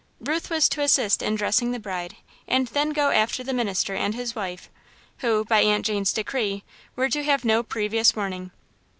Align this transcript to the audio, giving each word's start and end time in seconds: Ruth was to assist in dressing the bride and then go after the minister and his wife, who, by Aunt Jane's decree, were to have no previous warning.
Ruth 0.19 0.49
was 0.49 0.67
to 0.69 0.81
assist 0.81 1.21
in 1.21 1.35
dressing 1.35 1.69
the 1.69 1.79
bride 1.79 2.15
and 2.47 2.65
then 2.69 2.89
go 2.89 3.11
after 3.11 3.43
the 3.43 3.53
minister 3.53 3.93
and 3.93 4.15
his 4.15 4.33
wife, 4.33 4.67
who, 5.19 5.45
by 5.45 5.59
Aunt 5.61 5.85
Jane's 5.85 6.11
decree, 6.11 6.63
were 6.95 7.09
to 7.09 7.21
have 7.23 7.45
no 7.45 7.61
previous 7.61 8.15
warning. 8.15 8.49